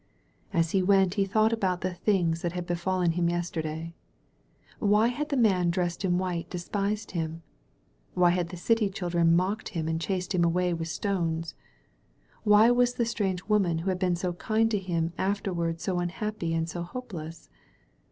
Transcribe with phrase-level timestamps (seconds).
[0.51, 3.93] As he went he thought about the things that had befallen him yesterday.
[4.79, 7.43] Why had the man dressed in white despised him?
[8.15, 11.53] Why had the city children mocked him and chased him away with stones?
[12.41, 16.51] Why was the strange woman who had been so kind to him afterward so unhappy
[16.55, 17.51] and so hopeless